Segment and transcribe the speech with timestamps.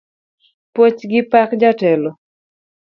[0.73, 2.09] Puoch gi pak jatelo